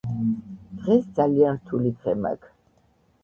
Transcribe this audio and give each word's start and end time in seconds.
დღეს 0.77 1.03
ძალიან 1.19 1.59
რთული 1.59 1.91
დღე 1.99 2.13
მაქ 2.23 2.47